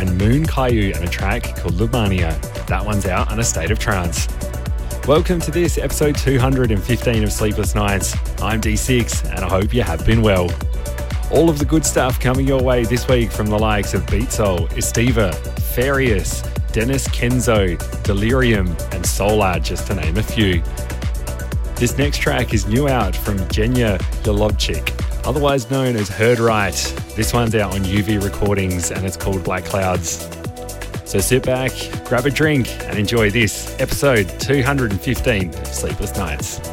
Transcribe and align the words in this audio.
And 0.00 0.16
Moon 0.16 0.46
Kyoo 0.46 0.96
and 0.96 1.04
a 1.04 1.08
track 1.08 1.42
called 1.56 1.74
Limania. 1.74 2.40
That 2.68 2.82
one's 2.82 3.04
out 3.04 3.30
on 3.30 3.38
a 3.38 3.44
state 3.44 3.70
of 3.70 3.78
trance. 3.78 4.28
Welcome 5.06 5.40
to 5.40 5.50
this 5.50 5.76
episode 5.76 6.16
215 6.16 7.22
of 7.22 7.30
Sleepless 7.30 7.74
Nights. 7.74 8.14
I'm 8.40 8.62
D6 8.62 9.26
and 9.26 9.44
I 9.44 9.48
hope 9.50 9.74
you 9.74 9.82
have 9.82 10.06
been 10.06 10.22
well. 10.22 10.50
All 11.30 11.50
of 11.50 11.58
the 11.58 11.66
good 11.66 11.84
stuff 11.84 12.18
coming 12.18 12.48
your 12.48 12.62
way 12.62 12.84
this 12.84 13.06
week 13.08 13.30
from 13.30 13.48
the 13.48 13.58
likes 13.58 13.92
of 13.92 14.06
Beatsole, 14.06 14.70
Estiva, 14.70 15.34
Farius, 15.74 16.48
Denis 16.72 17.06
Kenzo, 17.08 17.76
Delerium, 18.02 18.68
and 18.94 19.04
Solr, 19.04 19.62
just 19.62 19.86
to 19.88 19.94
name 19.94 20.16
a 20.16 20.22
few. 20.22 20.62
This 21.74 21.98
next 21.98 22.20
track 22.20 22.54
is 22.54 22.66
new 22.66 22.88
out 22.88 23.14
from 23.14 23.36
Jenya 23.50 23.98
Yolovchik, 24.22 25.26
otherwise 25.26 25.70
known 25.70 25.94
as 25.96 26.08
Heard 26.08 26.38
Right. 26.38 26.99
This 27.20 27.34
one's 27.34 27.54
out 27.54 27.74
on 27.74 27.80
UV 27.82 28.24
Recordings 28.24 28.90
and 28.90 29.04
it's 29.04 29.14
called 29.14 29.44
Black 29.44 29.62
Clouds. 29.66 30.26
So 31.04 31.20
sit 31.20 31.44
back, 31.44 31.70
grab 32.06 32.24
a 32.24 32.30
drink, 32.30 32.66
and 32.84 32.98
enjoy 32.98 33.28
this 33.28 33.78
episode 33.78 34.26
215 34.40 35.50
of 35.50 35.66
Sleepless 35.66 36.16
Nights. 36.16 36.69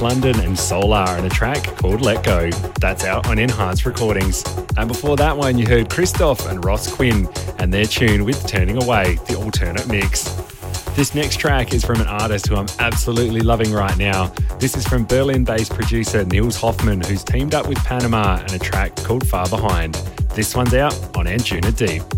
Lundin 0.00 0.38
and 0.44 0.56
Solr 0.56 1.16
and 1.16 1.26
a 1.26 1.28
track 1.28 1.64
called 1.76 2.00
Let 2.02 2.24
Go. 2.24 2.50
That's 2.80 3.04
out 3.04 3.26
on 3.26 3.38
Enhanced 3.38 3.84
Recordings. 3.84 4.44
And 4.76 4.88
before 4.88 5.16
that 5.16 5.36
one, 5.36 5.58
you 5.58 5.66
heard 5.66 5.88
Cristoph 5.88 6.48
and 6.48 6.64
Ross 6.64 6.92
Quinn 6.92 7.28
and 7.58 7.72
their 7.72 7.84
tune 7.84 8.24
with 8.24 8.46
Turning 8.46 8.82
Away, 8.82 9.18
the 9.28 9.36
alternate 9.36 9.88
mix. 9.88 10.24
This 10.96 11.14
next 11.14 11.36
track 11.36 11.72
is 11.72 11.84
from 11.84 12.00
an 12.00 12.06
artist 12.06 12.48
who 12.48 12.56
I'm 12.56 12.66
absolutely 12.78 13.40
loving 13.40 13.72
right 13.72 13.96
now. 13.96 14.32
This 14.58 14.76
is 14.76 14.86
from 14.86 15.04
Berlin 15.04 15.44
based 15.44 15.72
producer 15.72 16.24
Nils 16.24 16.56
Hoffmann, 16.56 17.00
who's 17.00 17.22
teamed 17.22 17.54
up 17.54 17.68
with 17.68 17.78
Panama 17.78 18.38
and 18.40 18.52
a 18.52 18.58
track 18.58 18.96
called 18.96 19.26
Far 19.26 19.48
Behind. 19.48 19.94
This 20.34 20.54
one's 20.54 20.74
out 20.74 20.94
on 21.16 21.26
Anjuna 21.26 21.76
Deep. 21.76 22.17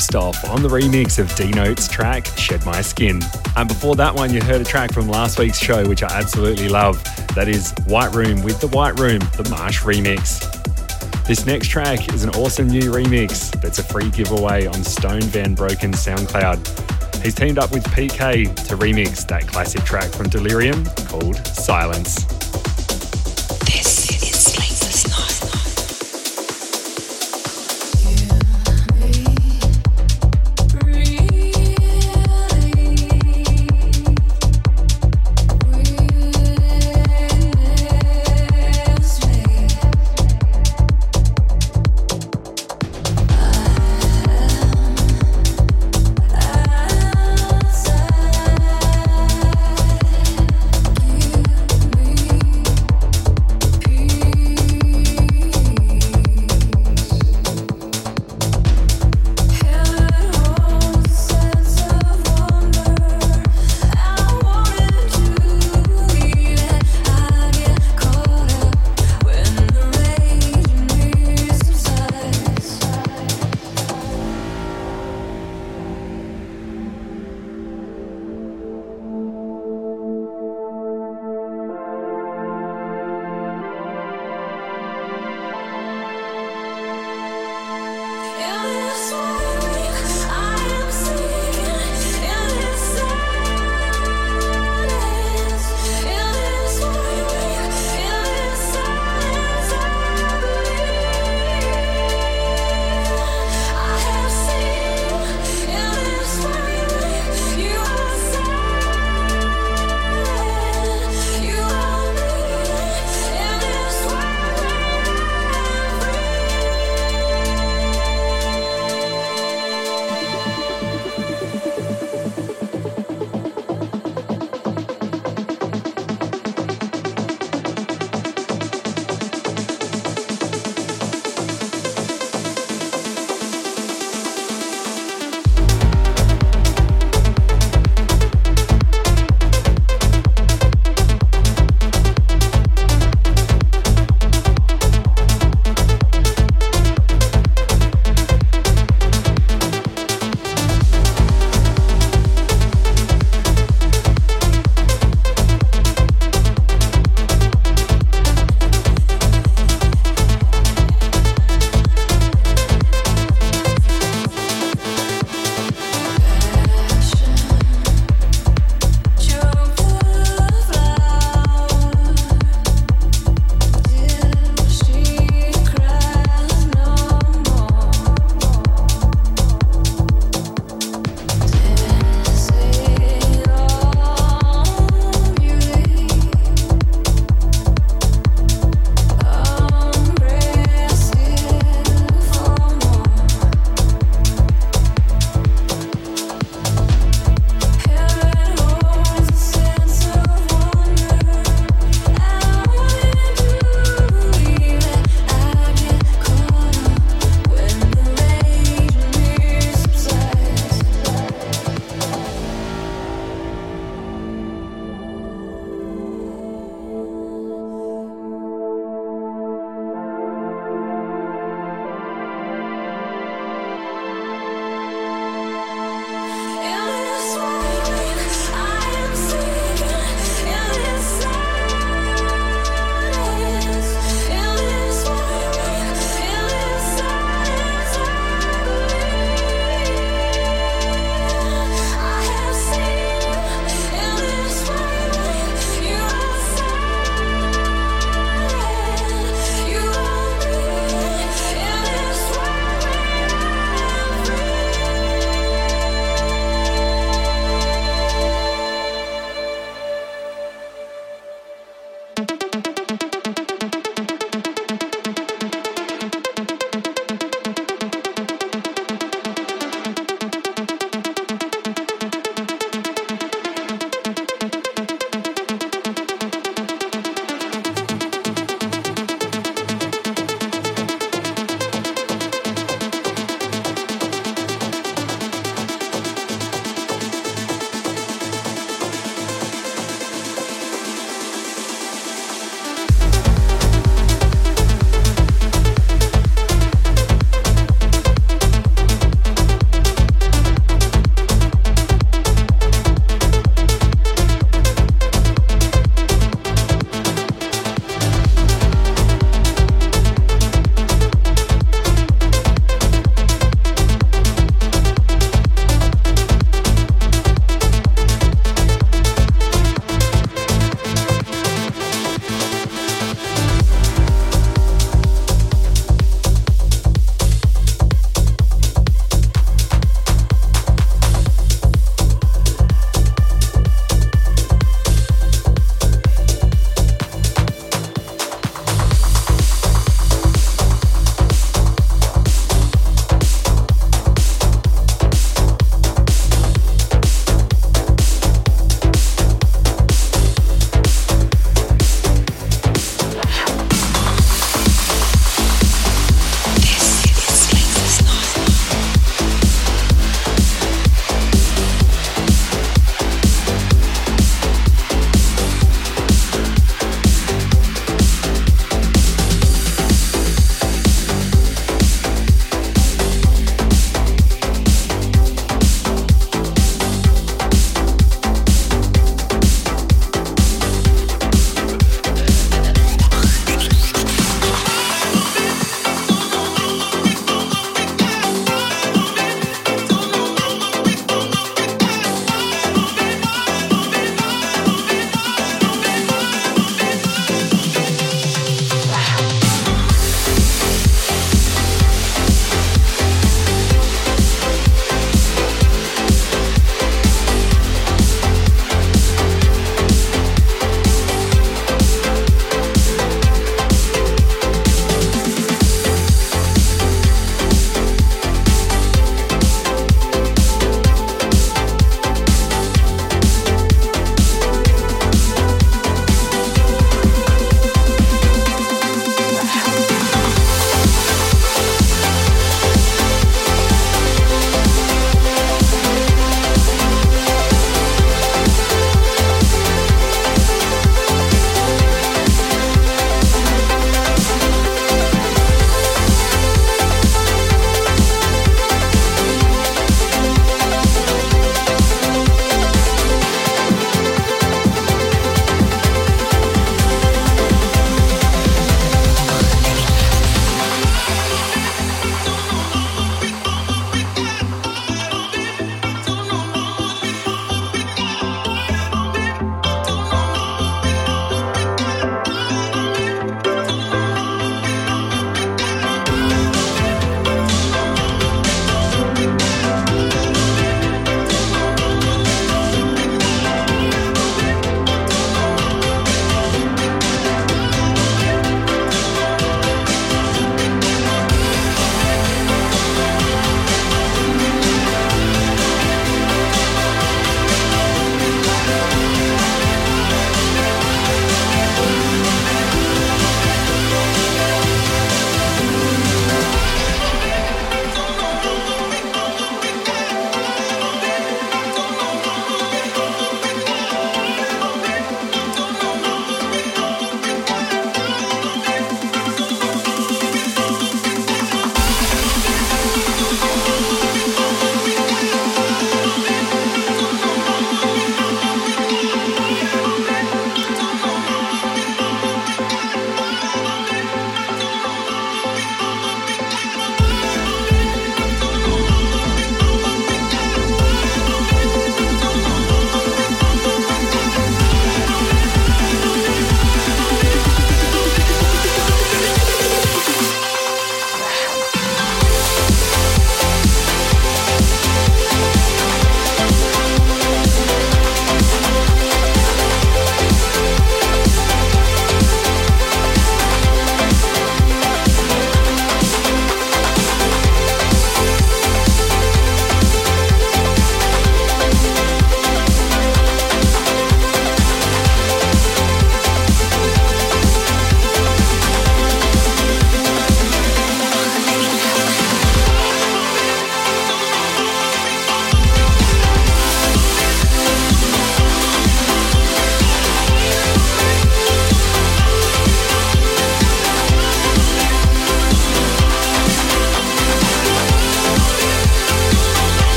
Cristoph 0.00 0.48
on 0.48 0.62
the 0.62 0.68
remix 0.68 1.18
of 1.18 1.26
D_Note's 1.32 1.86
track 1.86 2.24
Shed 2.38 2.64
My 2.64 2.80
Skin. 2.80 3.20
And 3.54 3.68
before 3.68 3.96
that 3.96 4.14
one, 4.14 4.32
you 4.32 4.40
heard 4.40 4.62
a 4.62 4.64
track 4.64 4.94
from 4.94 5.08
last 5.08 5.38
week's 5.38 5.58
show, 5.58 5.86
which 5.86 6.02
I 6.02 6.06
absolutely 6.06 6.70
love. 6.70 7.04
That 7.34 7.48
is 7.48 7.74
Whiteroom 7.86 8.42
with 8.42 8.62
the 8.62 8.68
Whiteroom, 8.68 9.20
the 9.36 9.46
Marsh 9.50 9.82
remix. 9.82 10.40
This 11.26 11.44
next 11.44 11.68
track 11.68 12.14
is 12.14 12.24
an 12.24 12.30
awesome 12.30 12.68
new 12.68 12.90
remix 12.90 13.50
that's 13.60 13.78
a 13.78 13.82
free 13.82 14.08
giveaway 14.08 14.64
on 14.64 14.82
Stone 14.82 15.20
Van 15.20 15.54
Brooken 15.54 15.92
SoundCloud. 15.92 17.22
He's 17.22 17.34
teamed 17.34 17.58
up 17.58 17.70
with 17.70 17.84
PK 17.84 18.54
to 18.68 18.76
remix 18.78 19.26
that 19.26 19.46
classic 19.48 19.84
track 19.84 20.10
from 20.12 20.30
Delerium 20.30 20.86
called 21.10 21.46
Silence. 21.46 22.24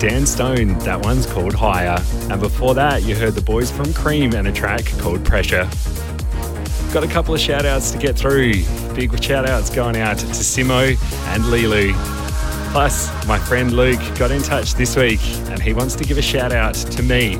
Dan 0.00 0.24
Stone. 0.24 0.78
That 0.78 1.04
one's 1.04 1.26
called 1.26 1.52
Higher. 1.52 2.02
And 2.30 2.40
before 2.40 2.74
that, 2.74 3.02
you 3.02 3.14
heard 3.14 3.34
the 3.34 3.42
boys 3.42 3.70
from 3.70 3.84
KREAM 3.88 4.32
and 4.32 4.48
a 4.48 4.52
track 4.52 4.86
called 4.98 5.22
Pressure. 5.26 5.68
Got 6.94 7.04
a 7.04 7.06
couple 7.06 7.34
of 7.34 7.40
shout 7.40 7.66
outs 7.66 7.90
to 7.90 7.98
get 7.98 8.16
through. 8.16 8.54
Big 8.94 9.22
shout 9.22 9.46
outs 9.46 9.68
going 9.68 9.98
out 9.98 10.16
to 10.16 10.26
Simo 10.26 10.88
and 11.34 11.44
Lilu. 11.44 11.92
Plus, 12.72 13.10
my 13.28 13.38
friend 13.38 13.72
Luke 13.72 14.00
got 14.18 14.30
in 14.30 14.40
touch 14.40 14.72
this 14.72 14.96
week 14.96 15.20
and 15.50 15.60
he 15.60 15.74
wants 15.74 15.94
to 15.96 16.04
give 16.04 16.16
a 16.16 16.22
shout 16.22 16.50
out 16.50 16.74
to 16.74 17.02
me. 17.02 17.38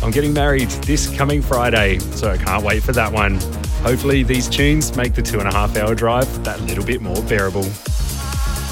I'm 0.00 0.12
getting 0.12 0.32
married 0.32 0.70
this 0.86 1.10
coming 1.16 1.42
Friday, 1.42 1.98
so 1.98 2.30
I 2.30 2.36
can't 2.36 2.64
wait 2.64 2.84
for 2.84 2.92
that 2.92 3.12
one. 3.12 3.40
Hopefully, 3.82 4.22
these 4.22 4.48
tunes 4.48 4.96
make 4.96 5.14
the 5.14 5.22
two 5.22 5.40
and 5.40 5.48
a 5.48 5.52
half 5.52 5.76
hour 5.76 5.96
drive 5.96 6.44
that 6.44 6.60
little 6.60 6.84
bit 6.84 7.02
more 7.02 7.20
bearable. 7.22 7.66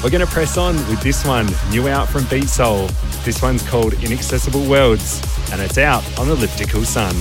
We're 0.04 0.10
going 0.10 0.24
to 0.24 0.32
press 0.32 0.56
on 0.56 0.76
with 0.88 1.02
this 1.02 1.26
one, 1.26 1.48
new 1.70 1.88
out 1.88 2.08
from 2.08 2.22
Beatsole. 2.24 2.88
This 3.26 3.42
one's 3.42 3.68
called 3.68 3.94
Inaccessible 4.04 4.64
Worlds, 4.66 5.20
and 5.50 5.60
it's 5.60 5.78
out 5.78 6.04
on 6.16 6.28
Elliptical 6.28 6.84
Sun. 6.84 7.12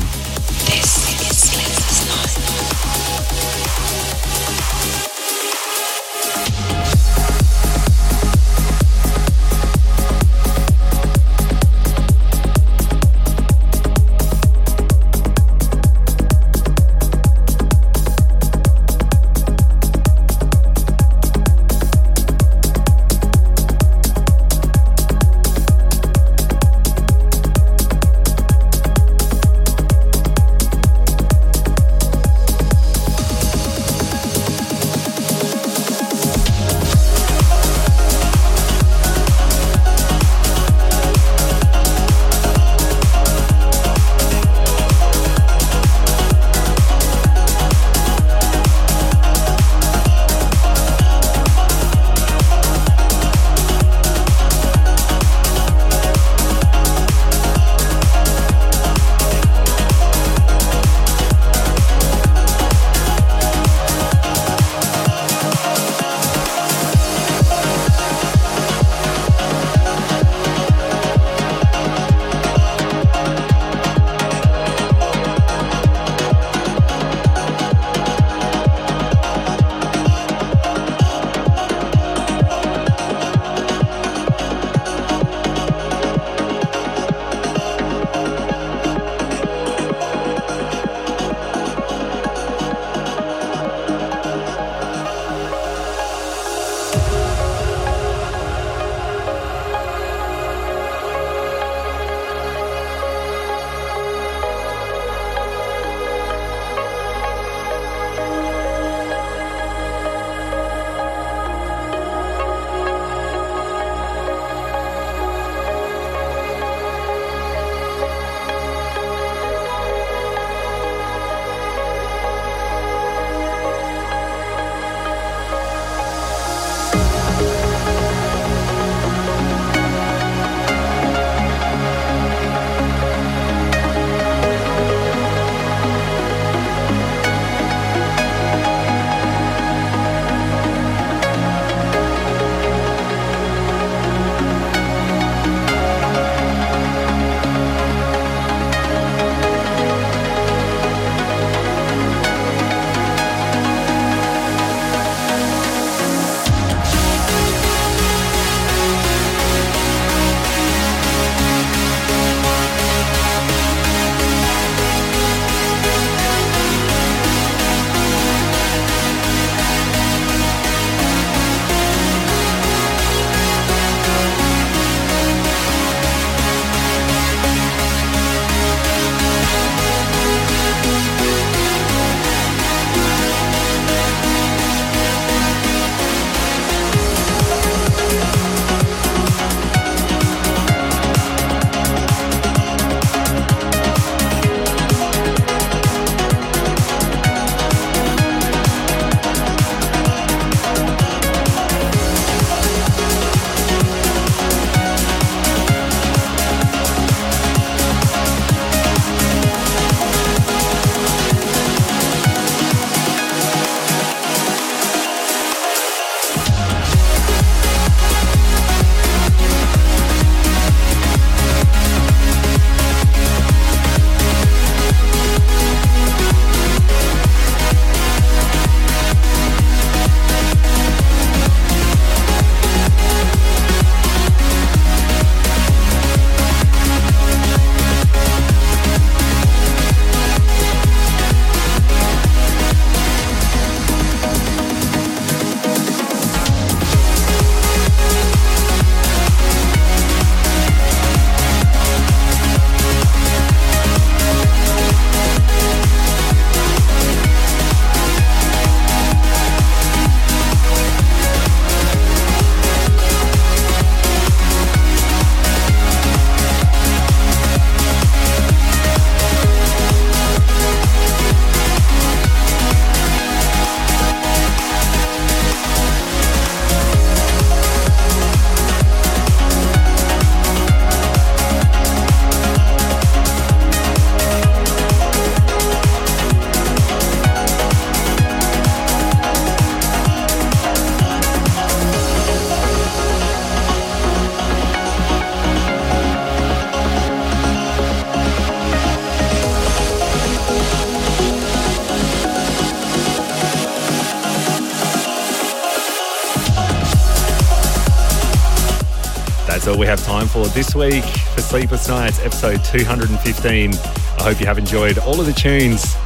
This 310.56 310.74
week 310.74 311.04
for 311.04 311.42
Sleepless 311.42 311.90
Nights, 311.90 312.20
episode 312.22 312.64
215. 312.64 313.74
I 313.74 314.24
hope 314.24 314.40
you 314.40 314.46
have 314.46 314.58
enjoyed 314.58 314.98
all 315.00 315.20
of 315.20 315.26
the 315.26 315.34
tunes. 315.34 315.98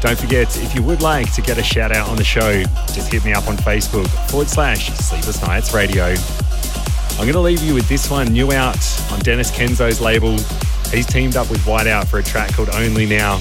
Don't 0.00 0.18
forget, 0.18 0.48
if 0.62 0.74
you 0.74 0.82
would 0.82 1.02
like 1.02 1.30
to 1.34 1.42
get 1.42 1.58
a 1.58 1.62
shout 1.62 1.92
out 1.92 2.08
on 2.08 2.16
the 2.16 2.24
show, 2.24 2.62
just 2.94 3.12
hit 3.12 3.22
me 3.22 3.34
up 3.34 3.46
on 3.46 3.58
Facebook 3.58 4.08
forward 4.30 4.48
slash 4.48 4.88
Sleepless 4.94 5.42
Nights 5.42 5.74
Radio. 5.74 6.06
I'm 6.06 7.26
going 7.26 7.34
to 7.34 7.40
leave 7.40 7.62
you 7.62 7.74
with 7.74 7.86
this 7.90 8.10
one, 8.10 8.32
new 8.32 8.50
out 8.50 8.78
on 9.12 9.18
Denis 9.18 9.50
Kenzo's 9.50 10.00
label. 10.00 10.38
He's 10.90 11.04
teamed 11.04 11.36
up 11.36 11.50
with 11.50 11.60
Whiteout 11.66 12.06
for 12.06 12.18
a 12.18 12.22
track 12.22 12.54
called 12.54 12.70
Only 12.70 13.04
Now. 13.04 13.38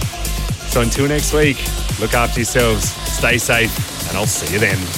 So 0.68 0.82
until 0.82 1.08
next 1.08 1.32
week, 1.34 1.58
look 2.02 2.14
after 2.14 2.42
yourselves, 2.42 2.90
stay 2.90 3.38
safe, 3.38 4.10
and 4.10 4.18
I'll 4.18 4.26
see 4.26 4.52
you 4.52 4.60
then. 4.60 4.97